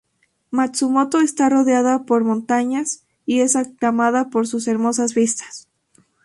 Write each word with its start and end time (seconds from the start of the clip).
Matsumoto 0.49 1.19
está 1.21 1.47
rodeada 1.47 2.05
por 2.07 2.23
montañas 2.23 3.03
y 3.27 3.41
es 3.41 3.55
aclamada 3.55 4.31
por 4.31 4.47
sus 4.47 4.67
hermosas 4.67 5.13
vistas. 5.13 5.67